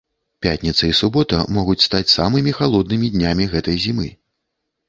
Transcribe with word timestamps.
Пятніца 0.43 0.79
і 0.87 0.95
субота 0.99 1.41
могуць 1.57 1.77
стаць 1.87 2.13
самымі 2.15 2.57
халоднымі 2.61 3.13
днямі 3.19 3.49
гэтай 3.53 3.77
зімы. 3.85 4.09